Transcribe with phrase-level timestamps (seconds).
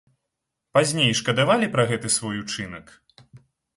[0.77, 2.85] Пазней шкадавалі пра гэты свой учынак?